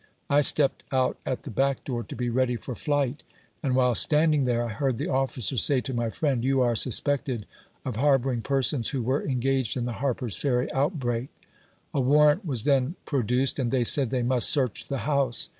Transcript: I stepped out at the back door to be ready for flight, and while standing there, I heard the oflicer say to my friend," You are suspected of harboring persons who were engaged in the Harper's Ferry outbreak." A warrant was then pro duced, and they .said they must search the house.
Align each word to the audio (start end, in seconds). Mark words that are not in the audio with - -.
I 0.31 0.41
stepped 0.41 0.83
out 0.91 1.19
at 1.27 1.43
the 1.43 1.51
back 1.51 1.83
door 1.83 2.01
to 2.01 2.15
be 2.15 2.31
ready 2.31 2.55
for 2.55 2.73
flight, 2.73 3.21
and 3.61 3.75
while 3.75 3.93
standing 3.93 4.45
there, 4.45 4.65
I 4.65 4.69
heard 4.73 4.97
the 4.97 5.05
oflicer 5.05 5.59
say 5.59 5.79
to 5.81 5.93
my 5.93 6.09
friend," 6.09 6.43
You 6.43 6.59
are 6.63 6.75
suspected 6.75 7.45
of 7.85 7.97
harboring 7.97 8.41
persons 8.41 8.89
who 8.89 9.03
were 9.03 9.21
engaged 9.23 9.77
in 9.77 9.85
the 9.85 9.93
Harper's 10.01 10.35
Ferry 10.37 10.71
outbreak." 10.71 11.29
A 11.93 11.99
warrant 12.01 12.43
was 12.43 12.63
then 12.63 12.95
pro 13.05 13.21
duced, 13.21 13.59
and 13.59 13.69
they 13.69 13.83
.said 13.83 14.09
they 14.09 14.23
must 14.23 14.49
search 14.49 14.87
the 14.87 14.97
house. 15.05 15.49